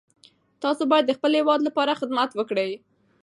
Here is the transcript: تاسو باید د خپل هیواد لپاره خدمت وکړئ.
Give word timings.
تاسو 0.63 0.83
باید 0.91 1.05
د 1.07 1.11
خپل 1.17 1.31
هیواد 1.39 1.59
لپاره 1.67 1.97
خدمت 1.99 2.29
وکړئ. 2.35 2.71